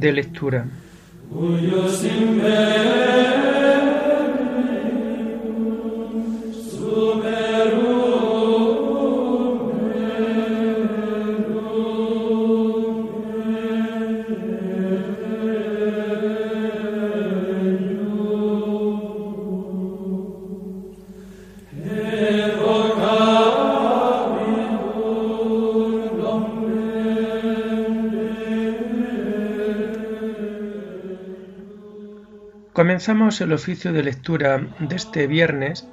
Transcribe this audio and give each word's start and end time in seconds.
De 0.00 0.12
lectura. 0.12 0.73
Comenzamos 32.84 33.40
el 33.40 33.54
oficio 33.54 33.94
de 33.94 34.02
lectura 34.02 34.58
de 34.78 34.94
este 34.94 35.26
viernes 35.26 35.88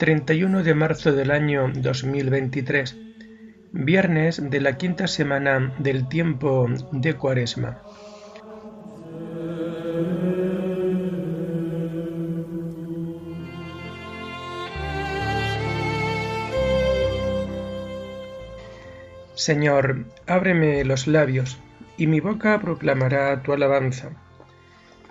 31 0.00 0.64
de 0.64 0.74
marzo 0.74 1.12
del 1.12 1.30
año 1.30 1.70
2023, 1.72 2.96
viernes 3.70 4.50
de 4.50 4.60
la 4.60 4.76
quinta 4.76 5.06
semana 5.06 5.72
del 5.78 6.08
tiempo 6.08 6.66
de 6.90 7.14
Cuaresma. 7.14 7.80
Señor, 19.36 20.06
ábreme 20.26 20.84
los 20.84 21.06
labios, 21.06 21.60
y 21.96 22.08
mi 22.08 22.18
boca 22.18 22.58
proclamará 22.58 23.40
tu 23.40 23.52
alabanza. 23.52 24.23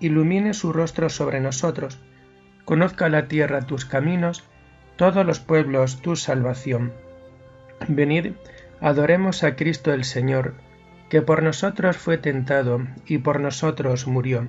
ilumine 0.00 0.54
su 0.54 0.72
rostro 0.72 1.08
sobre 1.08 1.40
nosotros, 1.40 1.98
conozca 2.64 3.08
la 3.08 3.28
tierra 3.28 3.62
tus 3.62 3.84
caminos, 3.84 4.44
todos 4.96 5.24
los 5.24 5.40
pueblos 5.40 6.00
tu 6.00 6.16
salvación. 6.16 6.92
Venid, 7.88 8.32
adoremos 8.80 9.44
a 9.44 9.56
Cristo 9.56 9.92
el 9.92 10.04
Señor, 10.04 10.54
que 11.08 11.22
por 11.22 11.42
nosotros 11.42 11.96
fue 11.96 12.18
tentado 12.18 12.80
y 13.06 13.18
por 13.18 13.40
nosotros 13.40 14.06
murió. 14.06 14.48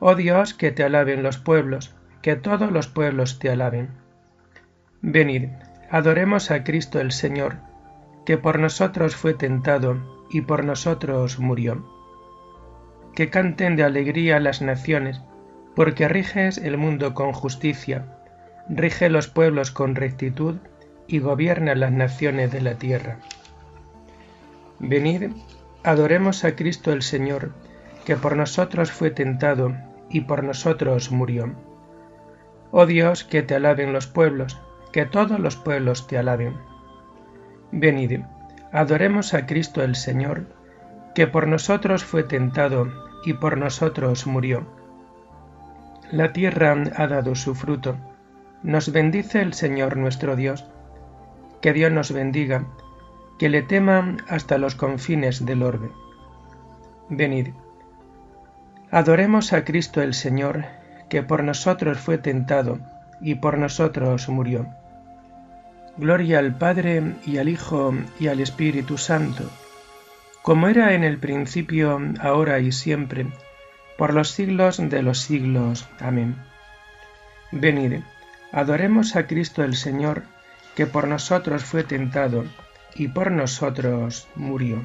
Oh 0.00 0.14
Dios, 0.14 0.54
que 0.54 0.70
te 0.70 0.84
alaben 0.84 1.22
los 1.22 1.38
pueblos, 1.38 1.94
que 2.22 2.36
todos 2.36 2.70
los 2.70 2.86
pueblos 2.86 3.38
te 3.38 3.50
alaben. 3.50 3.90
Venid, 5.02 5.48
adoremos 5.90 6.50
a 6.50 6.64
Cristo 6.64 7.00
el 7.00 7.12
Señor, 7.12 7.56
que 8.24 8.38
por 8.38 8.58
nosotros 8.58 9.16
fue 9.16 9.34
tentado 9.34 10.26
y 10.30 10.42
por 10.42 10.64
nosotros 10.64 11.38
murió 11.38 11.97
que 13.18 13.30
canten 13.30 13.74
de 13.74 13.82
alegría 13.82 14.38
las 14.38 14.62
naciones, 14.62 15.20
porque 15.74 16.06
riges 16.06 16.56
el 16.56 16.78
mundo 16.78 17.14
con 17.14 17.32
justicia, 17.32 18.04
rige 18.68 19.08
los 19.08 19.26
pueblos 19.26 19.72
con 19.72 19.96
rectitud 19.96 20.58
y 21.08 21.18
gobierna 21.18 21.74
las 21.74 21.90
naciones 21.90 22.52
de 22.52 22.60
la 22.60 22.74
tierra. 22.76 23.18
Venid, 24.78 25.32
adoremos 25.82 26.44
a 26.44 26.54
Cristo 26.54 26.92
el 26.92 27.02
Señor, 27.02 27.50
que 28.04 28.14
por 28.14 28.36
nosotros 28.36 28.92
fue 28.92 29.10
tentado 29.10 29.74
y 30.08 30.20
por 30.20 30.44
nosotros 30.44 31.10
murió. 31.10 31.56
Oh 32.70 32.86
Dios, 32.86 33.24
que 33.24 33.42
te 33.42 33.56
alaben 33.56 33.92
los 33.92 34.06
pueblos, 34.06 34.60
que 34.92 35.06
todos 35.06 35.40
los 35.40 35.56
pueblos 35.56 36.06
te 36.06 36.18
alaben. 36.18 36.54
Venid, 37.72 38.20
adoremos 38.70 39.34
a 39.34 39.44
Cristo 39.44 39.82
el 39.82 39.96
Señor, 39.96 40.44
que 41.16 41.26
por 41.26 41.48
nosotros 41.48 42.04
fue 42.04 42.22
tentado 42.22 43.07
y 43.24 43.34
por 43.34 43.58
nosotros 43.58 44.26
murió. 44.26 44.66
La 46.10 46.32
tierra 46.32 46.76
ha 46.96 47.06
dado 47.06 47.34
su 47.34 47.54
fruto. 47.54 47.96
Nos 48.62 48.92
bendice 48.92 49.42
el 49.42 49.54
Señor 49.54 49.96
nuestro 49.96 50.36
Dios. 50.36 50.64
Que 51.60 51.72
Dios 51.72 51.92
nos 51.92 52.12
bendiga, 52.12 52.64
que 53.38 53.48
le 53.48 53.62
teman 53.62 54.22
hasta 54.28 54.58
los 54.58 54.74
confines 54.74 55.44
del 55.44 55.62
orbe. 55.62 55.90
Venid. 57.10 57.48
Adoremos 58.90 59.52
a 59.52 59.64
Cristo 59.64 60.00
el 60.00 60.14
Señor, 60.14 60.64
que 61.10 61.22
por 61.22 61.44
nosotros 61.44 61.98
fue 61.98 62.18
tentado 62.18 62.78
y 63.20 63.34
por 63.34 63.58
nosotros 63.58 64.28
murió. 64.28 64.66
Gloria 65.96 66.38
al 66.38 66.56
Padre 66.56 67.16
y 67.26 67.38
al 67.38 67.48
Hijo 67.48 67.92
y 68.20 68.28
al 68.28 68.40
Espíritu 68.40 68.96
Santo 68.96 69.44
como 70.48 70.68
era 70.68 70.94
en 70.94 71.04
el 71.04 71.18
principio, 71.18 72.00
ahora 72.20 72.58
y 72.58 72.72
siempre, 72.72 73.26
por 73.98 74.14
los 74.14 74.30
siglos 74.30 74.78
de 74.78 75.02
los 75.02 75.18
siglos. 75.18 75.86
Amén. 76.00 76.36
Venid, 77.52 78.00
adoremos 78.50 79.14
a 79.14 79.26
Cristo 79.26 79.62
el 79.62 79.76
Señor, 79.76 80.22
que 80.74 80.86
por 80.86 81.06
nosotros 81.06 81.64
fue 81.64 81.84
tentado 81.84 82.46
y 82.94 83.08
por 83.08 83.30
nosotros 83.30 84.26
murió. 84.36 84.80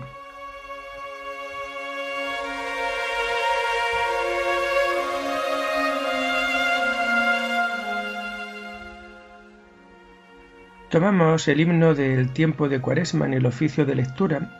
Tomamos 10.90 11.48
el 11.48 11.62
himno 11.62 11.96
del 11.96 12.34
tiempo 12.34 12.68
de 12.68 12.82
Cuaresma 12.82 13.28
en 13.28 13.36
el 13.36 13.46
oficio 13.46 13.86
de 13.86 13.96
lectura 13.96 14.60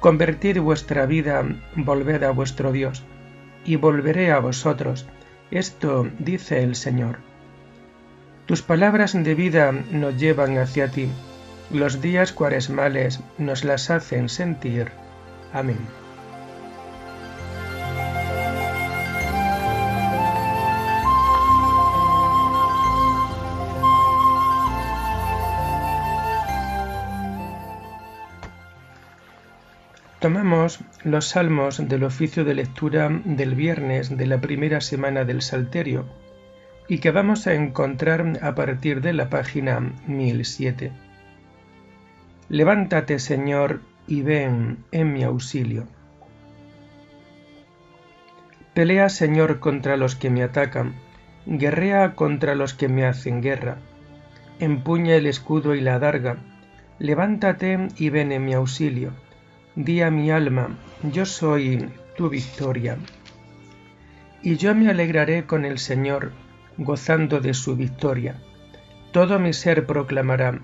Convertid 0.00 0.58
vuestra 0.58 1.06
vida, 1.06 1.44
volved 1.74 2.22
a 2.22 2.30
vuestro 2.30 2.72
Dios, 2.72 3.02
y 3.64 3.76
volveré 3.76 4.30
a 4.32 4.38
vosotros. 4.38 5.06
Esto 5.50 6.08
dice 6.18 6.62
el 6.62 6.76
Señor. 6.76 7.18
Tus 8.46 8.62
palabras 8.62 9.12
de 9.12 9.34
vida 9.34 9.72
nos 9.72 10.16
llevan 10.16 10.56
hacia 10.58 10.90
ti, 10.90 11.08
los 11.70 12.00
días 12.00 12.32
cuaresmales 12.32 13.20
nos 13.36 13.64
las 13.64 13.90
hacen 13.90 14.28
sentir. 14.28 14.88
Amén. 15.52 15.78
Tomamos 30.18 30.80
los 31.04 31.28
salmos 31.28 31.88
del 31.88 32.02
oficio 32.02 32.44
de 32.44 32.54
lectura 32.54 33.08
del 33.24 33.54
viernes 33.54 34.16
de 34.16 34.26
la 34.26 34.40
primera 34.40 34.80
semana 34.80 35.24
del 35.24 35.42
Salterio 35.42 36.06
y 36.88 36.98
que 36.98 37.12
vamos 37.12 37.46
a 37.46 37.54
encontrar 37.54 38.40
a 38.42 38.56
partir 38.56 39.00
de 39.00 39.12
la 39.12 39.30
página 39.30 39.78
1007. 40.08 40.90
Levántate, 42.48 43.20
Señor, 43.20 43.80
y 44.08 44.22
ven 44.22 44.78
en 44.90 45.12
mi 45.12 45.22
auxilio. 45.22 45.86
Pelea, 48.74 49.10
Señor, 49.10 49.60
contra 49.60 49.96
los 49.96 50.16
que 50.16 50.30
me 50.30 50.42
atacan, 50.42 50.94
guerrea 51.46 52.16
contra 52.16 52.56
los 52.56 52.74
que 52.74 52.88
me 52.88 53.06
hacen 53.06 53.40
guerra. 53.40 53.76
Empuña 54.58 55.14
el 55.14 55.26
escudo 55.26 55.76
y 55.76 55.80
la 55.80 56.00
darga, 56.00 56.38
levántate 56.98 57.86
y 57.96 58.10
ven 58.10 58.32
en 58.32 58.44
mi 58.44 58.54
auxilio 58.54 59.12
Di 59.74 60.02
a 60.02 60.10
mi 60.10 60.30
alma, 60.30 60.68
yo 61.12 61.24
soy 61.24 61.88
tu 62.16 62.28
victoria. 62.28 62.98
y 64.42 64.56
yo 64.56 64.74
me 64.74 64.88
alegraré 64.88 65.46
con 65.46 65.64
el 65.64 65.78
Señor, 65.78 66.32
gozando 66.76 67.40
de 67.40 67.54
su 67.54 67.76
victoria. 67.76 68.36
Todo 69.12 69.38
mi 69.38 69.52
ser 69.52 69.86
proclamará, 69.86 70.60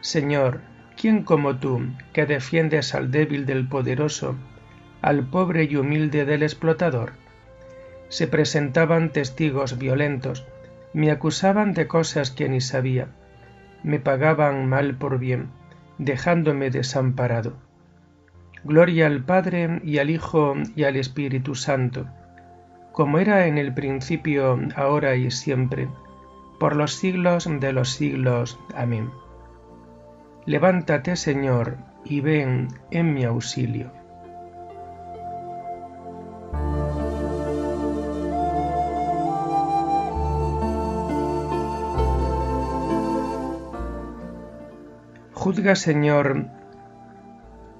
Señor, 0.00 0.60
¿quién 0.96 1.22
como 1.22 1.56
tú, 1.56 1.82
que 2.12 2.26
defiendes 2.26 2.94
al 2.94 3.10
débil 3.10 3.46
del 3.46 3.68
poderoso, 3.68 4.36
al 5.02 5.26
pobre 5.26 5.64
y 5.64 5.76
humilde 5.76 6.24
del 6.24 6.42
explotador? 6.42 7.12
Se 8.08 8.28
presentaban 8.28 9.10
testigos 9.10 9.78
violentos, 9.78 10.46
me 10.92 11.10
acusaban 11.10 11.74
de 11.74 11.88
cosas 11.88 12.30
que 12.30 12.48
ni 12.48 12.60
sabía, 12.60 13.08
me 13.82 13.98
pagaban 13.98 14.68
mal 14.68 14.94
por 14.96 15.18
bien, 15.18 15.48
dejándome 15.98 16.70
desamparado. 16.70 17.65
Gloria 18.66 19.06
al 19.06 19.22
Padre 19.22 19.80
y 19.84 19.98
al 19.98 20.10
Hijo 20.10 20.54
y 20.74 20.82
al 20.82 20.96
Espíritu 20.96 21.54
Santo, 21.54 22.08
como 22.90 23.20
era 23.20 23.46
en 23.46 23.58
el 23.58 23.72
principio, 23.72 24.58
ahora 24.74 25.14
y 25.14 25.30
siempre, 25.30 25.88
por 26.58 26.74
los 26.74 26.94
siglos 26.94 27.48
de 27.48 27.72
los 27.72 27.90
siglos. 27.90 28.58
Amén. 28.74 29.08
Levántate, 30.46 31.14
Señor, 31.14 31.76
y 32.04 32.20
ven 32.22 32.66
en 32.90 33.14
mi 33.14 33.22
auxilio. 33.22 33.92
Juzga, 45.34 45.76
Señor, 45.76 46.46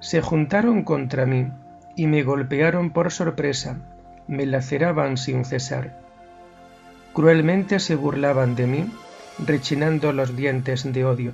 se 0.00 0.20
juntaron 0.20 0.84
contra 0.84 1.26
mí, 1.26 1.50
y 1.96 2.06
me 2.06 2.22
golpearon 2.22 2.90
por 2.90 3.10
sorpresa, 3.10 3.78
me 4.26 4.46
laceraban 4.46 5.16
sin 5.16 5.44
cesar 5.44 6.08
Cruelmente 7.18 7.80
se 7.80 7.96
burlaban 7.96 8.54
de 8.54 8.68
mí, 8.68 8.88
rechinando 9.44 10.12
los 10.12 10.36
dientes 10.36 10.92
de 10.92 11.04
odio. 11.04 11.32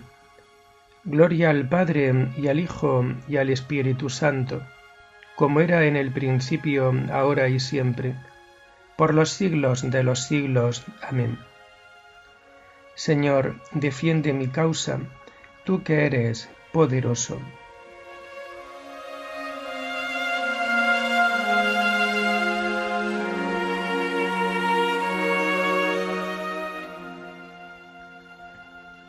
Gloria 1.05 1.51
al 1.51 1.69
Padre 1.69 2.29
y 2.39 2.49
al 2.49 2.59
Hijo 2.59 3.05
y 3.29 3.37
al 3.37 3.51
Espíritu 3.51 4.09
Santo, 4.09 4.63
como 5.37 5.61
era 5.61 5.85
en 5.85 5.97
el 5.97 6.11
principio, 6.11 6.91
ahora 7.13 7.49
y 7.49 7.61
siempre, 7.61 8.15
por 8.97 9.13
los 9.13 9.29
siglos 9.29 9.91
de 9.91 10.05
los 10.05 10.21
siglos. 10.21 10.87
Amén. 11.03 11.39
Señor, 12.95 13.57
defiende 13.73 14.33
mi 14.33 14.49
causa, 14.49 15.01
tú 15.65 15.83
que 15.83 16.07
eres 16.07 16.49
poderoso. 16.73 17.39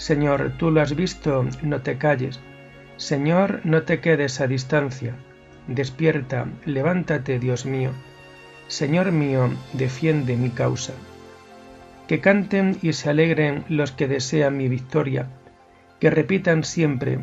Señor, 0.00 0.54
tú 0.56 0.70
lo 0.70 0.80
has 0.80 0.96
visto, 0.96 1.44
no 1.60 1.82
te 1.82 1.98
calles. 1.98 2.40
Señor, 2.96 3.60
no 3.64 3.82
te 3.82 4.00
quedes 4.00 4.40
a 4.40 4.46
distancia. 4.46 5.14
Despierta, 5.66 6.46
levántate, 6.64 7.38
Dios 7.38 7.66
mío. 7.66 7.90
Señor 8.66 9.12
mío, 9.12 9.50
defiende 9.74 10.36
mi 10.36 10.48
causa. 10.48 10.94
Que 12.08 12.22
canten 12.22 12.78
y 12.80 12.94
se 12.94 13.10
alegren 13.10 13.66
los 13.68 13.92
que 13.92 14.08
desean 14.08 14.56
mi 14.56 14.68
victoria, 14.68 15.26
que 16.00 16.08
repitan 16.08 16.64
siempre, 16.64 17.18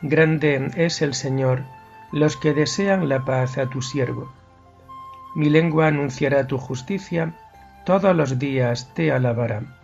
Grande 0.00 0.70
es 0.76 1.02
el 1.02 1.12
Señor, 1.12 1.64
los 2.10 2.38
que 2.38 2.54
desean 2.54 3.10
la 3.10 3.26
paz 3.26 3.58
a 3.58 3.68
tu 3.68 3.82
siervo. 3.82 4.32
Mi 5.34 5.50
lengua 5.50 5.88
anunciará 5.88 6.46
tu 6.46 6.56
justicia, 6.56 7.34
todos 7.84 8.16
los 8.16 8.38
días 8.38 8.94
te 8.94 9.12
alabará. 9.12 9.83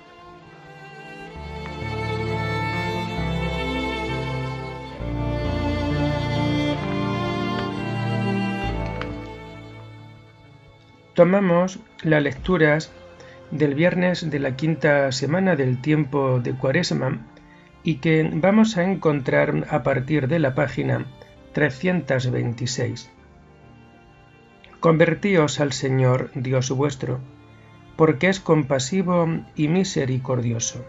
Tomamos 11.21 11.77
las 12.01 12.23
lecturas 12.23 12.91
del 13.51 13.75
viernes 13.75 14.31
de 14.31 14.39
la 14.39 14.55
quinta 14.55 15.11
semana 15.11 15.55
del 15.55 15.79
tiempo 15.79 16.39
de 16.39 16.53
Cuaresma 16.53 17.27
y 17.83 17.97
que 17.97 18.27
vamos 18.33 18.75
a 18.75 18.85
encontrar 18.85 19.67
a 19.69 19.83
partir 19.83 20.27
de 20.27 20.39
la 20.39 20.55
página 20.55 21.05
326. 21.53 23.11
Convertíos 24.79 25.59
al 25.59 25.73
Señor 25.73 26.31
Dios 26.33 26.71
vuestro, 26.71 27.19
porque 27.97 28.27
es 28.27 28.39
compasivo 28.39 29.27
y 29.55 29.67
misericordioso. 29.67 30.83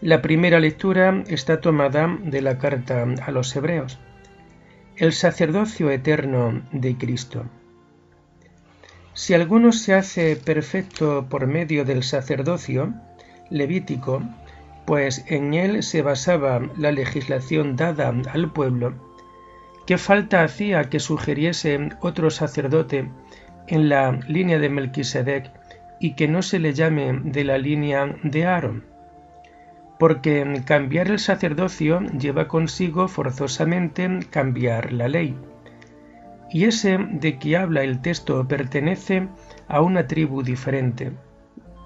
La 0.00 0.22
primera 0.22 0.60
lectura 0.60 1.24
está 1.26 1.60
tomada 1.60 2.16
de 2.22 2.42
la 2.42 2.58
carta 2.58 3.04
a 3.26 3.32
los 3.32 3.56
Hebreos. 3.56 3.98
El 4.94 5.12
sacerdocio 5.12 5.90
eterno 5.90 6.62
de 6.70 6.96
Cristo. 6.96 7.44
Si 9.18 9.34
alguno 9.34 9.72
se 9.72 9.94
hace 9.94 10.36
perfecto 10.36 11.26
por 11.28 11.48
medio 11.48 11.84
del 11.84 12.04
sacerdocio 12.04 12.94
levítico, 13.50 14.22
pues 14.86 15.24
en 15.26 15.54
él 15.54 15.82
se 15.82 16.02
basaba 16.02 16.60
la 16.76 16.92
legislación 16.92 17.74
dada 17.74 18.14
al 18.32 18.52
pueblo, 18.52 18.94
¿qué 19.88 19.98
falta 19.98 20.44
hacía 20.44 20.84
que 20.84 21.00
sugiriese 21.00 21.88
otro 22.00 22.30
sacerdote 22.30 23.10
en 23.66 23.88
la 23.88 24.12
línea 24.28 24.60
de 24.60 24.68
Melquisedec 24.68 25.50
y 25.98 26.14
que 26.14 26.28
no 26.28 26.40
se 26.40 26.60
le 26.60 26.72
llame 26.72 27.18
de 27.24 27.42
la 27.42 27.58
línea 27.58 28.14
de 28.22 28.46
Aarón? 28.46 28.84
Porque 29.98 30.62
cambiar 30.64 31.08
el 31.08 31.18
sacerdocio 31.18 32.02
lleva 32.16 32.46
consigo 32.46 33.08
forzosamente 33.08 34.20
cambiar 34.30 34.92
la 34.92 35.08
ley 35.08 35.34
y 36.50 36.64
ese 36.64 36.98
de 36.98 37.38
que 37.38 37.56
habla 37.56 37.82
el 37.82 38.00
texto 38.00 38.46
pertenece 38.48 39.28
a 39.68 39.80
una 39.80 40.06
tribu 40.06 40.42
diferente, 40.42 41.12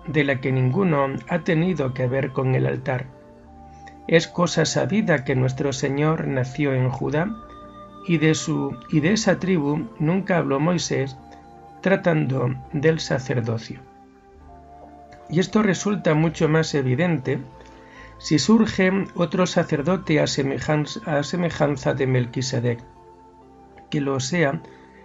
de 0.06 0.24
la 0.24 0.40
que 0.40 0.52
ninguno 0.52 1.06
ha 1.28 1.38
tenido 1.40 1.94
que 1.94 2.06
ver 2.06 2.30
con 2.30 2.54
el 2.54 2.66
altar. 2.66 3.06
Es 4.08 4.26
cosa 4.26 4.64
sabida 4.64 5.24
que 5.24 5.34
nuestro 5.34 5.72
Señor 5.72 6.26
nació 6.26 6.74
en 6.74 6.88
Judá 6.90 7.34
y 8.06 8.18
de 8.18 8.32
esa 9.12 9.38
tribu 9.38 9.88
nunca 9.98 10.38
habló 10.38 10.58
Moisés 10.58 11.16
tratando 11.80 12.54
del 12.72 13.00
sacerdocio. 13.00 13.80
Y 15.28 15.40
esto 15.40 15.62
resulta 15.62 16.14
mucho 16.14 16.48
más 16.48 16.74
evidente 16.74 17.38
si 18.18 18.38
surge 18.38 18.92
otro 19.14 19.46
sacerdote 19.46 20.20
a 20.20 20.26
semejanza, 20.26 21.00
a 21.18 21.22
semejanza 21.22 21.94
de 21.94 22.06
Melquisedec 22.06 22.80
que 23.92 24.00
lo 24.00 24.18
sea 24.20 24.62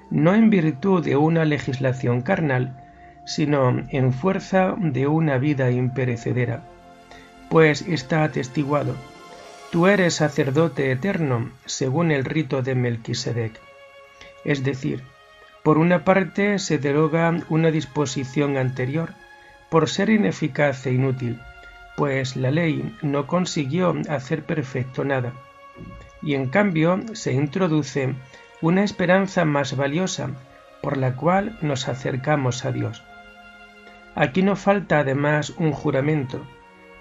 no 0.10 0.34
en 0.34 0.50
virtud 0.50 1.04
de 1.04 1.18
una 1.18 1.44
legislación 1.44 2.22
carnal, 2.22 2.82
sino 3.26 3.84
en 3.90 4.14
fuerza 4.14 4.76
de 4.80 5.08
una 5.08 5.38
vida 5.38 5.70
imperecedera. 5.72 6.64
Pues 7.50 7.82
está 7.82 8.24
atestiguado, 8.24 8.96
tú 9.72 9.88
eres 9.88 10.16
sacerdote 10.16 10.90
eterno 10.90 11.52
según 11.66 12.12
el 12.12 12.24
rito 12.24 12.62
de 12.62 12.76
Melquisedec. 12.76 13.60
Es 14.46 14.64
decir, 14.64 15.04
por 15.64 15.78
una 15.78 16.06
parte 16.06 16.58
se 16.58 16.78
deroga 16.78 17.38
una 17.50 17.72
disposición 17.72 18.56
anterior 18.56 19.10
por 19.70 19.90
ser 19.90 20.10
ineficaz 20.10 20.86
e 20.86 20.94
inútil, 20.94 21.42
pues 21.98 22.38
la 22.38 22.52
ley 22.52 22.96
no 23.02 23.28
consiguió 23.28 23.94
hacer 24.08 24.44
perfecto 24.44 25.04
nada, 25.04 25.34
y 26.22 26.36
en 26.36 26.48
cambio 26.48 27.02
se 27.14 27.34
introduce 27.34 28.16
una 28.62 28.84
esperanza 28.84 29.46
más 29.46 29.76
valiosa 29.76 30.32
por 30.82 30.98
la 30.98 31.16
cual 31.16 31.58
nos 31.62 31.88
acercamos 31.88 32.66
a 32.66 32.72
Dios. 32.72 33.04
Aquí 34.16 34.42
no 34.42 34.56
falta 34.56 35.00
además 35.00 35.52
un 35.58 35.72
juramento, 35.72 36.42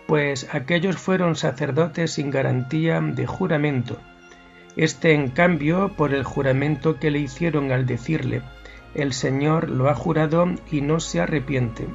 pues 0.06 0.52
aquellos 0.54 0.96
fueron 0.96 1.34
sacerdotes 1.34 2.12
sin 2.12 2.30
garantía 2.30 3.00
de 3.00 3.26
juramento. 3.26 3.98
Este, 4.76 5.14
en 5.14 5.30
cambio, 5.30 5.94
por 5.96 6.12
el 6.12 6.24
juramento 6.24 6.98
que 6.98 7.10
le 7.10 7.20
hicieron 7.20 7.72
al 7.72 7.86
decirle, 7.86 8.42
el 8.94 9.14
Señor 9.14 9.70
lo 9.70 9.88
ha 9.88 9.94
jurado 9.94 10.46
y 10.70 10.82
no 10.82 11.00
se 11.00 11.20
arrepiente. 11.20 11.86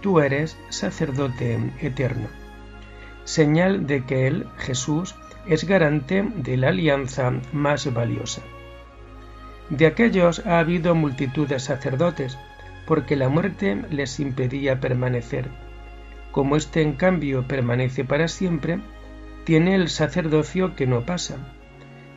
Tú 0.00 0.20
eres 0.20 0.56
sacerdote 0.68 1.72
eterno. 1.80 2.28
Señal 3.24 3.86
de 3.86 4.04
que 4.04 4.26
Él, 4.28 4.46
Jesús, 4.58 5.14
es 5.46 5.64
garante 5.64 6.22
de 6.22 6.56
la 6.56 6.68
alianza 6.68 7.32
más 7.52 7.92
valiosa. 7.92 8.42
De 9.70 9.86
aquellos 9.86 10.44
ha 10.46 10.58
habido 10.58 10.94
multitud 10.94 11.48
de 11.48 11.58
sacerdotes, 11.58 12.38
porque 12.86 13.16
la 13.16 13.28
muerte 13.28 13.82
les 13.90 14.20
impedía 14.20 14.80
permanecer. 14.80 15.48
Como 16.30 16.56
éste 16.56 16.82
en 16.82 16.94
cambio 16.94 17.46
permanece 17.46 18.04
para 18.04 18.28
siempre, 18.28 18.80
tiene 19.44 19.74
el 19.74 19.88
sacerdocio 19.88 20.74
que 20.76 20.86
no 20.86 21.04
pasa. 21.04 21.36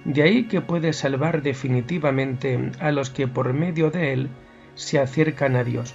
De 0.05 0.21
ahí 0.21 0.43
que 0.45 0.61
puede 0.61 0.93
salvar 0.93 1.41
definitivamente 1.41 2.71
a 2.79 2.91
los 2.91 3.09
que 3.09 3.27
por 3.27 3.53
medio 3.53 3.89
de 3.89 4.13
él 4.13 4.29
se 4.75 4.99
acercan 4.99 5.55
a 5.55 5.63
Dios, 5.63 5.93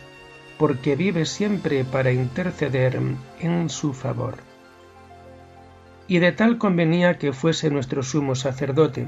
porque 0.58 0.96
vive 0.96 1.24
siempre 1.24 1.84
para 1.84 2.12
interceder 2.12 3.00
en 3.40 3.68
su 3.68 3.92
favor. 3.92 4.36
Y 6.08 6.18
de 6.18 6.32
tal 6.32 6.58
convenía 6.58 7.18
que 7.18 7.32
fuese 7.32 7.70
nuestro 7.70 8.02
sumo 8.02 8.34
sacerdote, 8.34 9.06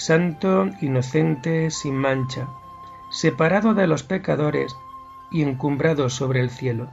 santo, 0.00 0.70
inocente, 0.80 1.70
sin 1.70 1.94
mancha, 1.94 2.48
separado 3.10 3.74
de 3.74 3.86
los 3.86 4.02
pecadores 4.02 4.74
y 5.30 5.42
encumbrado 5.42 6.08
sobre 6.10 6.40
el 6.40 6.50
cielo. 6.50 6.88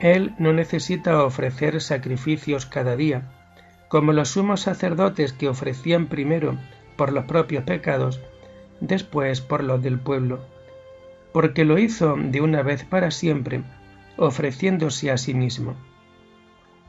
Él 0.00 0.34
no 0.38 0.52
necesita 0.52 1.22
ofrecer 1.24 1.80
sacrificios 1.80 2.66
cada 2.66 2.96
día, 2.96 3.22
como 3.88 4.12
los 4.12 4.30
sumos 4.30 4.62
sacerdotes 4.62 5.32
que 5.32 5.48
ofrecían 5.48 6.06
primero 6.06 6.56
por 6.96 7.12
los 7.12 7.24
propios 7.26 7.64
pecados, 7.64 8.20
después 8.80 9.40
por 9.40 9.62
los 9.62 9.82
del 9.82 9.98
pueblo, 9.98 10.40
porque 11.32 11.64
lo 11.64 11.78
hizo 11.78 12.16
de 12.16 12.40
una 12.40 12.62
vez 12.62 12.84
para 12.84 13.10
siempre, 13.10 13.62
ofreciéndose 14.16 15.10
a 15.10 15.16
sí 15.16 15.34
mismo. 15.34 15.76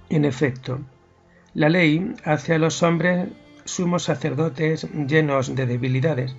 En 0.09 0.25
efecto, 0.25 0.79
la 1.53 1.69
ley 1.69 2.13
hace 2.23 2.55
a 2.55 2.59
los 2.59 2.81
hombres 2.81 3.27
sumos 3.65 4.03
sacerdotes 4.03 4.87
llenos 5.07 5.55
de 5.55 5.65
debilidades, 5.65 6.35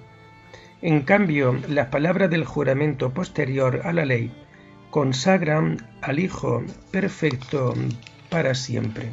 en 0.82 1.02
cambio, 1.02 1.56
las 1.68 1.86
palabras 1.88 2.28
del 2.28 2.44
juramento 2.44 3.10
posterior 3.10 3.82
a 3.84 3.92
la 3.92 4.04
ley 4.04 4.32
consagran 4.90 5.86
al 6.00 6.18
Hijo 6.18 6.64
perfecto 6.90 7.74
para 8.28 8.54
siempre. 8.54 9.12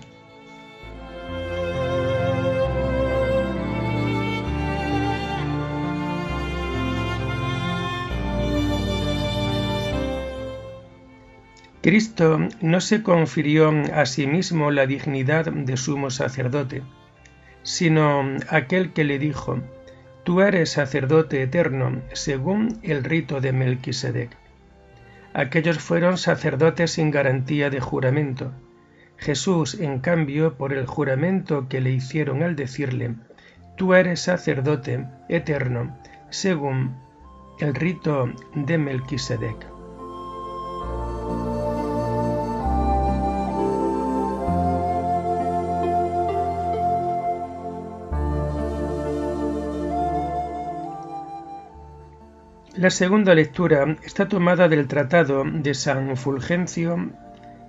Cristo 11.82 12.40
no 12.62 12.82
se 12.82 13.04
confirió 13.04 13.72
a 13.94 14.06
sí 14.06 14.28
mismo 14.28 14.70
la 14.70 14.86
dignidad 14.86 15.46
de 15.46 15.78
sumo 15.78 16.10
sacerdote, 16.10 16.82
sino 17.64 18.24
aquel 18.50 18.94
que 18.94 19.04
le 19.04 19.20
dijo, 19.20 19.60
Tú 20.24 20.42
eres 20.42 20.72
sacerdote 20.72 21.42
eterno, 21.42 22.02
según 22.14 22.80
el 22.84 23.04
rito 23.04 23.42
de 23.42 23.52
Melquisedec. 23.52 24.30
Aquellos 25.34 25.80
fueron 25.80 26.18
sacerdotes 26.18 26.92
sin 26.92 27.10
garantía 27.10 27.70
de 27.70 27.80
juramento. 27.80 28.52
Jesús, 29.18 29.80
en 29.80 30.00
cambio, 30.00 30.56
por 30.56 30.74
el 30.74 30.86
juramento 30.86 31.68
que 31.68 31.82
le 31.82 31.92
hicieron 31.92 32.44
al 32.44 32.56
decirle, 32.56 33.16
Tú 33.76 33.94
eres 33.94 34.20
sacerdote 34.20 35.06
eterno, 35.30 35.98
según 36.30 36.96
el 37.60 37.74
rito 37.74 38.32
de 38.56 38.78
Melquisedec. 38.78 39.79
La 52.80 52.92
segunda 52.92 53.36
lectura 53.36 53.98
está 54.06 54.30
tomada 54.30 54.70
del 54.70 54.88
Tratado 54.88 55.44
de 55.44 55.74
San 55.74 56.16
Fulgencio 56.16 57.12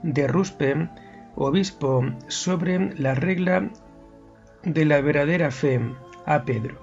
de 0.05 0.29
Ruspe, 0.29 0.89
obispo, 1.35 2.05
sobre 2.29 2.95
la 2.95 3.17
regla 3.17 3.71
de 4.63 4.85
la 4.85 5.01
verdadera 5.01 5.51
fe 5.51 5.81
a 6.27 6.45
Pedro. 6.45 6.77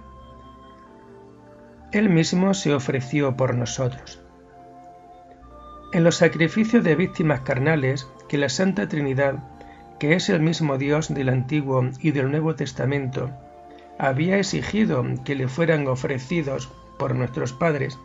Él 1.93 2.09
mismo 2.09 2.53
se 2.53 2.73
ofreció 2.73 3.37
por 3.37 3.55
nosotros. 3.55 4.21
En 5.93 6.03
los 6.03 6.17
sacrificios 6.17 6.83
de 6.83 6.95
víctimas 6.95 7.39
carnales 7.39 8.09
que 8.27 8.37
la 8.37 8.49
Santa 8.49 8.89
Trinidad, 8.89 9.35
que 9.99 10.15
es 10.15 10.27
el 10.27 10.41
mismo 10.41 10.77
Dios 10.77 11.13
del 11.13 11.29
Antiguo 11.29 11.91
y 12.01 12.11
del 12.11 12.29
Nuevo 12.29 12.55
Testamento, 12.55 13.31
había 13.97 14.37
exigido 14.37 15.05
que 15.23 15.35
le 15.35 15.47
fueran 15.47 15.87
ofrecidos 15.87 16.69
por 16.97 17.15
nuestros 17.15 17.53
padres, 17.53 17.97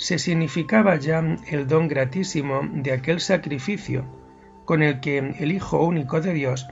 se 0.00 0.18
significaba 0.18 0.96
ya 0.96 1.22
el 1.46 1.68
don 1.68 1.86
gratísimo 1.86 2.62
de 2.72 2.92
aquel 2.92 3.20
sacrificio 3.20 4.06
con 4.64 4.82
el 4.82 4.98
que 5.00 5.18
el 5.18 5.52
Hijo 5.52 5.84
único 5.84 6.22
de 6.22 6.32
Dios, 6.32 6.68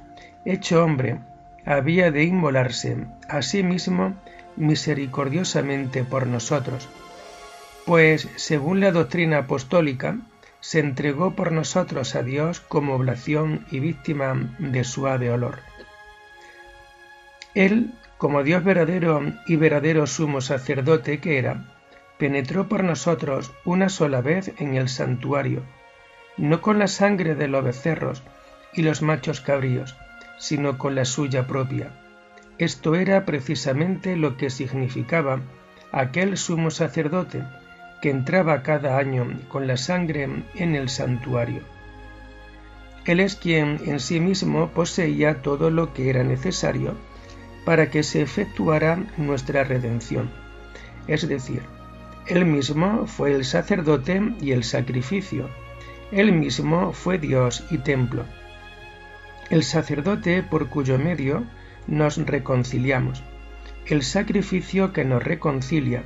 hecho 0.46 0.82
hombre, 0.82 1.20
había 1.66 2.10
de 2.10 2.24
inmolarse 2.24 2.96
a 3.28 3.42
sí 3.42 3.62
mismo 3.62 4.16
misericordiosamente 4.56 6.04
por 6.04 6.26
nosotros, 6.26 6.88
pues, 7.84 8.26
según 8.36 8.80
la 8.80 8.92
doctrina 8.92 9.40
apostólica, 9.40 10.16
se 10.60 10.78
entregó 10.78 11.32
por 11.32 11.52
nosotros 11.52 12.14
a 12.14 12.22
Dios 12.22 12.60
como 12.60 12.94
oblación 12.94 13.66
y 13.70 13.80
víctima 13.80 14.54
de 14.58 14.84
suave 14.84 15.30
olor. 15.30 15.58
Él, 17.54 17.92
como 18.16 18.42
Dios 18.42 18.64
verdadero 18.64 19.20
y 19.46 19.56
verdadero 19.56 20.06
sumo 20.06 20.40
sacerdote 20.40 21.20
que 21.20 21.36
era, 21.36 21.77
penetró 22.18 22.68
por 22.68 22.84
nosotros 22.84 23.52
una 23.64 23.88
sola 23.88 24.20
vez 24.20 24.52
en 24.58 24.74
el 24.74 24.88
santuario, 24.88 25.62
no 26.36 26.60
con 26.60 26.78
la 26.78 26.88
sangre 26.88 27.34
de 27.34 27.48
los 27.48 27.64
becerros 27.64 28.22
y 28.72 28.82
los 28.82 29.02
machos 29.02 29.40
cabríos, 29.40 29.96
sino 30.38 30.78
con 30.78 30.94
la 30.94 31.04
suya 31.04 31.46
propia. 31.46 31.92
Esto 32.58 32.96
era 32.96 33.24
precisamente 33.24 34.16
lo 34.16 34.36
que 34.36 34.50
significaba 34.50 35.40
aquel 35.92 36.36
sumo 36.36 36.70
sacerdote 36.70 37.42
que 38.02 38.10
entraba 38.10 38.62
cada 38.62 38.98
año 38.98 39.26
con 39.48 39.66
la 39.66 39.76
sangre 39.76 40.28
en 40.54 40.74
el 40.74 40.88
santuario. 40.88 41.62
Él 43.04 43.20
es 43.20 43.36
quien 43.36 43.80
en 43.86 44.00
sí 44.00 44.20
mismo 44.20 44.68
poseía 44.68 45.40
todo 45.40 45.70
lo 45.70 45.94
que 45.94 46.10
era 46.10 46.24
necesario 46.24 46.94
para 47.64 47.90
que 47.90 48.02
se 48.02 48.22
efectuara 48.22 48.98
nuestra 49.16 49.64
redención, 49.64 50.30
es 51.06 51.26
decir, 51.26 51.62
él 52.28 52.44
mismo 52.44 53.06
fue 53.06 53.32
el 53.32 53.46
sacerdote 53.46 54.34
y 54.42 54.52
el 54.52 54.62
sacrificio. 54.62 55.48
Él 56.12 56.32
mismo 56.32 56.92
fue 56.92 57.18
Dios 57.18 57.64
y 57.70 57.78
templo. 57.78 58.24
El 59.48 59.62
sacerdote 59.62 60.42
por 60.42 60.68
cuyo 60.68 60.98
medio 60.98 61.44
nos 61.86 62.18
reconciliamos. 62.18 63.22
El 63.86 64.02
sacrificio 64.02 64.92
que 64.92 65.06
nos 65.06 65.22
reconcilia. 65.22 66.04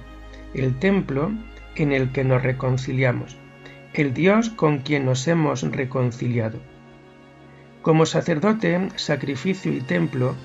El 0.54 0.78
templo 0.78 1.32
en 1.74 1.90
el 1.90 2.12
que 2.12 2.22
nos 2.22 2.40
reconciliamos. 2.40 3.36
El 3.92 4.14
Dios 4.14 4.48
con 4.48 4.78
quien 4.78 5.04
nos 5.04 5.26
hemos 5.26 5.62
reconciliado. 5.62 6.60
Como 7.82 8.06
sacerdote, 8.06 8.90
sacrificio 8.94 9.72
y 9.72 9.80
templo, 9.80 10.36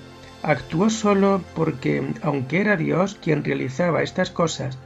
actuó 0.42 0.90
solo 0.90 1.44
porque, 1.56 2.04
aunque 2.24 2.62
era 2.62 2.78
Dios 2.78 3.20
quien 3.22 3.44
realizaba 3.44 4.02
estas 4.02 4.32
cosas, 4.32 4.80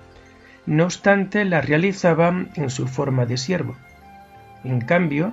no 0.65 0.85
obstante 0.85 1.45
la 1.45 1.61
realizaba 1.61 2.45
en 2.55 2.69
su 2.69 2.87
forma 2.87 3.25
de 3.25 3.37
siervo. 3.37 3.75
En 4.63 4.81
cambio, 4.81 5.31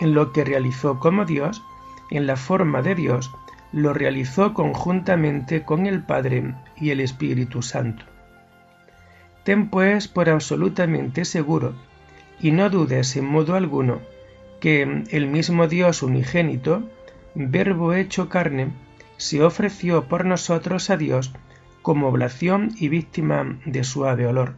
en 0.00 0.14
lo 0.14 0.32
que 0.32 0.44
realizó 0.44 1.00
como 1.00 1.24
Dios, 1.24 1.62
en 2.10 2.26
la 2.26 2.36
forma 2.36 2.82
de 2.82 2.94
Dios, 2.94 3.30
lo 3.72 3.92
realizó 3.92 4.54
conjuntamente 4.54 5.62
con 5.64 5.86
el 5.86 6.02
Padre 6.02 6.54
y 6.76 6.90
el 6.90 7.00
Espíritu 7.00 7.62
Santo. 7.62 8.04
Ten 9.44 9.68
pues 9.68 10.08
por 10.08 10.28
absolutamente 10.28 11.24
seguro, 11.24 11.74
y 12.40 12.52
no 12.52 12.70
dudes 12.70 13.16
en 13.16 13.26
modo 13.26 13.56
alguno, 13.56 14.00
que 14.60 15.04
el 15.10 15.26
mismo 15.26 15.68
Dios 15.68 16.02
unigénito, 16.02 16.88
Verbo 17.34 17.94
hecho 17.94 18.28
carne, 18.28 18.70
se 19.16 19.42
ofreció 19.42 20.04
por 20.04 20.24
nosotros 20.24 20.90
a 20.90 20.96
Dios 20.96 21.32
como 21.82 22.08
oblación 22.08 22.72
y 22.78 22.88
víctima 22.88 23.58
de 23.64 23.84
suave 23.84 24.26
olor. 24.26 24.54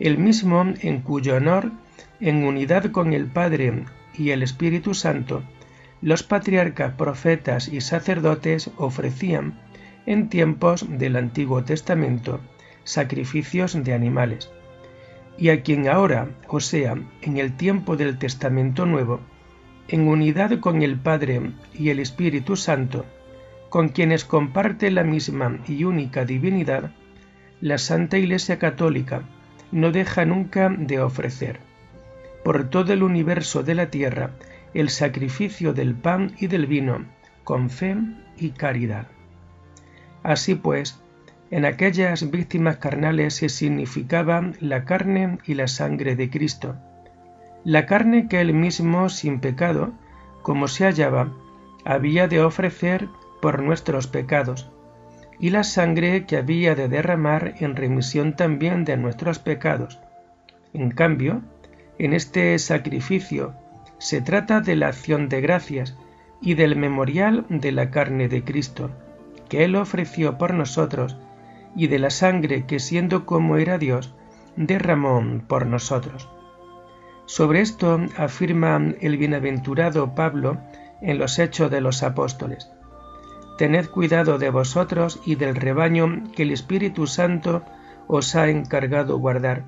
El 0.00 0.16
mismo 0.16 0.64
en 0.80 1.02
cuyo 1.02 1.36
honor, 1.36 1.72
en 2.20 2.44
unidad 2.44 2.90
con 2.90 3.12
el 3.12 3.26
Padre 3.26 3.84
y 4.16 4.30
el 4.30 4.42
Espíritu 4.42 4.94
Santo, 4.94 5.42
los 6.00 6.22
patriarcas, 6.22 6.94
profetas 6.94 7.68
y 7.68 7.82
sacerdotes 7.82 8.70
ofrecían, 8.78 9.60
en 10.06 10.30
tiempos 10.30 10.86
del 10.88 11.16
Antiguo 11.16 11.64
Testamento, 11.64 12.40
sacrificios 12.82 13.84
de 13.84 13.92
animales, 13.92 14.50
y 15.36 15.50
a 15.50 15.62
quien 15.62 15.86
ahora, 15.86 16.30
o 16.48 16.60
sea, 16.60 16.96
en 17.20 17.36
el 17.36 17.54
tiempo 17.54 17.98
del 17.98 18.16
Testamento 18.16 18.86
Nuevo, 18.86 19.20
en 19.88 20.08
unidad 20.08 20.60
con 20.60 20.80
el 20.80 20.98
Padre 20.98 21.42
y 21.74 21.90
el 21.90 21.98
Espíritu 21.98 22.56
Santo, 22.56 23.04
con 23.68 23.90
quienes 23.90 24.24
comparte 24.24 24.90
la 24.90 25.04
misma 25.04 25.58
y 25.68 25.84
única 25.84 26.24
divinidad, 26.24 26.90
la 27.60 27.76
Santa 27.76 28.16
Iglesia 28.16 28.58
Católica 28.58 29.24
no 29.72 29.92
deja 29.92 30.24
nunca 30.24 30.68
de 30.68 31.00
ofrecer, 31.00 31.60
por 32.44 32.70
todo 32.70 32.92
el 32.92 33.02
universo 33.02 33.62
de 33.62 33.74
la 33.74 33.90
tierra, 33.90 34.30
el 34.74 34.90
sacrificio 34.90 35.72
del 35.72 35.94
pan 35.94 36.34
y 36.38 36.46
del 36.46 36.66
vino, 36.66 37.04
con 37.44 37.70
fe 37.70 37.96
y 38.36 38.50
caridad. 38.50 39.06
Así 40.22 40.54
pues, 40.54 41.02
en 41.50 41.64
aquellas 41.64 42.30
víctimas 42.30 42.76
carnales 42.76 43.34
se 43.34 43.48
significaba 43.48 44.52
la 44.60 44.84
carne 44.84 45.38
y 45.46 45.54
la 45.54 45.66
sangre 45.66 46.14
de 46.14 46.30
Cristo, 46.30 46.76
la 47.64 47.86
carne 47.86 48.28
que 48.28 48.40
él 48.40 48.54
mismo, 48.54 49.08
sin 49.08 49.40
pecado, 49.40 49.92
como 50.42 50.68
se 50.68 50.84
hallaba, 50.84 51.32
había 51.84 52.28
de 52.28 52.42
ofrecer 52.42 53.08
por 53.42 53.62
nuestros 53.62 54.06
pecados, 54.06 54.70
y 55.40 55.50
la 55.50 55.64
sangre 55.64 56.26
que 56.26 56.36
había 56.36 56.74
de 56.74 56.88
derramar 56.88 57.54
en 57.60 57.74
remisión 57.74 58.36
también 58.36 58.84
de 58.84 58.96
nuestros 58.96 59.38
pecados. 59.38 59.98
En 60.74 60.90
cambio, 60.90 61.42
en 61.98 62.12
este 62.12 62.58
sacrificio 62.58 63.54
se 63.98 64.20
trata 64.20 64.60
de 64.60 64.76
la 64.76 64.88
acción 64.88 65.28
de 65.28 65.40
gracias 65.40 65.96
y 66.42 66.54
del 66.54 66.76
memorial 66.76 67.46
de 67.48 67.72
la 67.72 67.90
carne 67.90 68.28
de 68.28 68.44
Cristo, 68.44 68.90
que 69.48 69.64
Él 69.64 69.76
ofreció 69.76 70.38
por 70.38 70.54
nosotros, 70.54 71.16
y 71.74 71.86
de 71.86 71.98
la 71.98 72.10
sangre 72.10 72.66
que 72.66 72.78
siendo 72.78 73.26
como 73.26 73.56
era 73.56 73.78
Dios, 73.78 74.14
derramó 74.56 75.22
por 75.46 75.66
nosotros. 75.66 76.28
Sobre 77.26 77.60
esto 77.60 78.00
afirma 78.16 78.94
el 79.00 79.16
bienaventurado 79.16 80.14
Pablo 80.14 80.58
en 81.00 81.18
los 81.18 81.38
Hechos 81.38 81.70
de 81.70 81.80
los 81.80 82.02
Apóstoles. 82.02 82.70
Tened 83.60 83.90
cuidado 83.90 84.38
de 84.38 84.48
vosotros 84.48 85.20
y 85.26 85.34
del 85.34 85.54
rebaño 85.54 86.22
que 86.34 86.44
el 86.44 86.50
Espíritu 86.50 87.06
Santo 87.06 87.62
os 88.06 88.34
ha 88.34 88.48
encargado 88.48 89.18
guardar, 89.18 89.64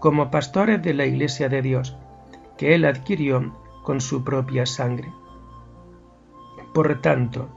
como 0.00 0.30
pastores 0.30 0.80
de 0.82 0.94
la 0.94 1.04
Iglesia 1.04 1.50
de 1.50 1.60
Dios, 1.60 1.98
que 2.56 2.74
Él 2.74 2.86
adquirió 2.86 3.54
con 3.82 4.00
su 4.00 4.24
propia 4.24 4.64
sangre. 4.64 5.12
Por 6.72 7.02
tanto, 7.02 7.50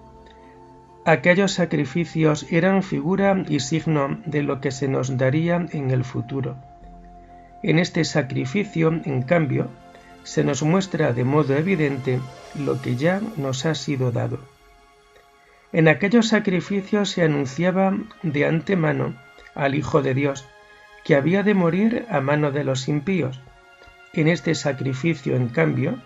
aquellos 1.06 1.54
sacrificios 1.54 2.46
eran 2.52 2.84
figura 2.84 3.46
y 3.48 3.62
signo 3.62 4.20
de 4.26 4.44
lo 4.44 4.60
que 4.60 4.72
se 4.72 4.90
nos 4.90 5.18
daría 5.18 5.66
en 5.72 5.92
el 5.92 6.04
futuro. 6.04 6.58
En 7.64 7.80
este 7.80 8.04
sacrificio, 8.04 9.00
en 9.06 9.22
cambio, 9.22 9.70
se 10.24 10.44
nos 10.44 10.62
muestra 10.62 11.14
de 11.14 11.24
modo 11.24 11.56
evidente 11.56 12.20
lo 12.54 12.82
que 12.82 12.98
ya 12.98 13.22
nos 13.38 13.66
ha 13.66 13.76
sido 13.76 14.12
dado. 14.12 14.59
En 15.72 15.88
aquellos 15.88 16.28
sacrificios 16.28 17.10
se 17.10 17.24
anunciaba 17.24 17.98
de 18.24 18.46
antemano 18.46 19.16
al 19.54 19.76
Hijo 19.76 20.02
de 20.02 20.14
Dios, 20.14 20.48
que 21.04 21.16
había 21.16 21.44
de 21.44 21.54
morir 21.54 22.06
a 22.10 22.22
mano 22.22 22.52
de 22.52 22.64
los 22.64 22.88
impíos. 22.88 23.40
En 24.14 24.28
este 24.28 24.56
sacrificio, 24.56 25.36
en 25.36 25.50
cambio, 25.50 26.02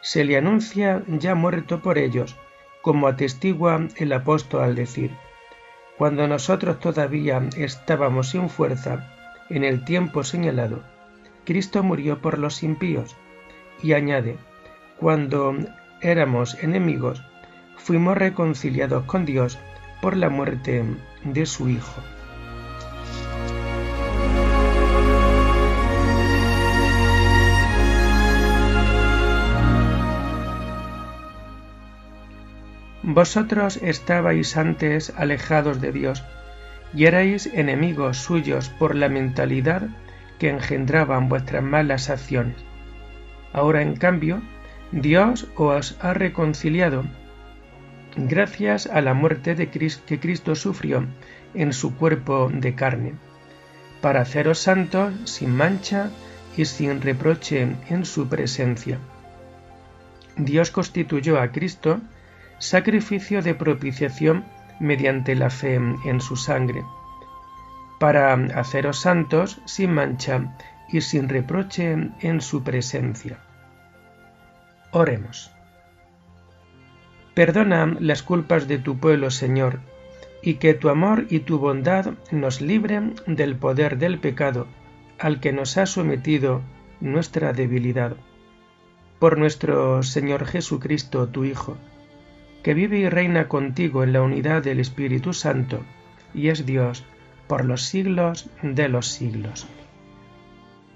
se 0.00 0.24
le 0.24 0.36
anuncia 0.36 1.02
ya 1.08 1.34
muerto 1.34 1.80
por 1.82 1.98
ellos, 1.98 2.36
como 2.82 3.08
atestigua 3.08 3.88
el 3.96 4.12
apóstol 4.12 4.62
al 4.62 4.74
decir, 4.74 5.10
cuando 5.96 6.28
nosotros 6.28 6.78
todavía 6.78 7.42
estábamos 7.56 8.28
sin 8.28 8.48
fuerza, 8.48 9.12
en 9.50 9.64
el 9.64 9.84
tiempo 9.84 10.22
señalado, 10.22 10.84
Cristo 11.44 11.82
murió 11.82 12.22
por 12.22 12.38
los 12.38 12.62
impíos, 12.62 13.16
y 13.82 13.94
añade, 13.94 14.36
cuando 14.98 15.56
éramos 16.00 16.62
enemigos, 16.62 17.24
fuimos 17.78 18.16
reconciliados 18.16 19.04
con 19.04 19.24
Dios 19.24 19.58
por 20.02 20.16
la 20.16 20.28
muerte 20.28 20.84
de 21.24 21.46
su 21.46 21.68
Hijo. 21.68 22.02
Vosotros 33.02 33.78
estabais 33.78 34.56
antes 34.56 35.14
alejados 35.16 35.80
de 35.80 35.92
Dios 35.92 36.22
y 36.94 37.06
erais 37.06 37.46
enemigos 37.46 38.18
suyos 38.18 38.68
por 38.68 38.94
la 38.94 39.08
mentalidad 39.08 39.88
que 40.38 40.50
engendraban 40.50 41.28
vuestras 41.28 41.62
malas 41.62 42.10
acciones. 42.10 42.56
Ahora, 43.52 43.82
en 43.82 43.96
cambio, 43.96 44.42
Dios 44.92 45.48
os 45.56 45.96
ha 46.00 46.14
reconciliado 46.14 47.04
gracias 48.16 48.86
a 48.86 49.00
la 49.00 49.14
muerte 49.14 49.54
de 49.54 49.70
Cristo 49.70 50.04
que 50.06 50.20
Cristo 50.20 50.54
sufrió 50.54 51.06
en 51.54 51.72
su 51.72 51.96
cuerpo 51.96 52.50
de 52.52 52.74
carne, 52.74 53.14
para 54.00 54.20
haceros 54.20 54.58
santos 54.58 55.14
sin 55.24 55.54
mancha 55.56 56.10
y 56.56 56.64
sin 56.64 57.00
reproche 57.00 57.76
en 57.88 58.04
su 58.04 58.28
presencia. 58.28 58.98
Dios 60.36 60.70
constituyó 60.70 61.40
a 61.40 61.52
Cristo 61.52 62.00
sacrificio 62.58 63.42
de 63.42 63.54
propiciación 63.54 64.44
mediante 64.80 65.34
la 65.34 65.50
fe 65.50 65.74
en 65.74 66.20
su 66.20 66.36
sangre, 66.36 66.84
para 67.98 68.34
haceros 68.54 69.00
santos 69.00 69.60
sin 69.64 69.92
mancha 69.92 70.56
y 70.88 71.00
sin 71.00 71.28
reproche 71.28 71.96
en 72.20 72.40
su 72.40 72.62
presencia. 72.62 73.38
Oremos. 74.92 75.57
Perdona 77.38 77.96
las 78.00 78.24
culpas 78.24 78.66
de 78.66 78.78
tu 78.78 78.98
pueblo, 78.98 79.30
Señor, 79.30 79.78
y 80.42 80.54
que 80.54 80.74
tu 80.74 80.88
amor 80.88 81.26
y 81.30 81.38
tu 81.38 81.60
bondad 81.60 82.14
nos 82.32 82.60
libren 82.60 83.14
del 83.28 83.54
poder 83.54 83.96
del 83.96 84.18
pecado 84.18 84.66
al 85.20 85.38
que 85.38 85.52
nos 85.52 85.78
ha 85.78 85.86
sometido 85.86 86.62
nuestra 87.00 87.52
debilidad. 87.52 88.16
Por 89.20 89.38
nuestro 89.38 90.02
Señor 90.02 90.46
Jesucristo, 90.46 91.28
tu 91.28 91.44
Hijo, 91.44 91.76
que 92.64 92.74
vive 92.74 92.98
y 92.98 93.08
reina 93.08 93.46
contigo 93.46 94.02
en 94.02 94.14
la 94.14 94.22
unidad 94.22 94.64
del 94.64 94.80
Espíritu 94.80 95.32
Santo, 95.32 95.84
y 96.34 96.48
es 96.48 96.66
Dios 96.66 97.04
por 97.46 97.64
los 97.64 97.82
siglos 97.82 98.50
de 98.62 98.88
los 98.88 99.06
siglos. 99.06 99.68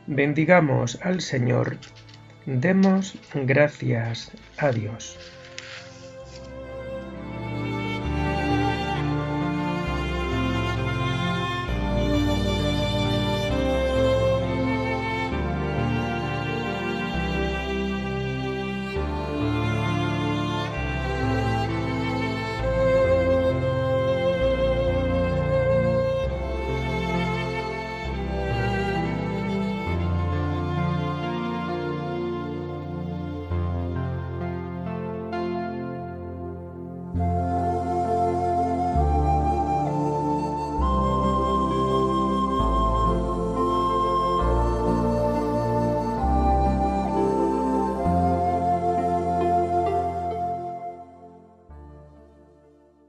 Bendigamos 0.08 0.98
al 1.02 1.20
Señor, 1.20 1.76
demos 2.46 3.16
gracias 3.32 4.32
a 4.58 4.72
Dios. 4.72 5.16